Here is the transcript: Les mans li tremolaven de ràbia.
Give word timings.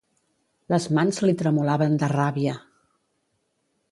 Les 0.73 0.87
mans 0.99 1.19
li 1.25 1.35
tremolaven 1.41 1.99
de 2.05 2.11
ràbia. 2.15 2.57